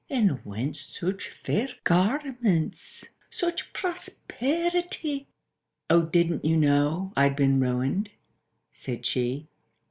[0.09, 5.27] And whence such fair garments, such prosperi ty?"—
[5.91, 8.09] "O didn't you know I'd been ruined?"
[8.71, 9.47] said she.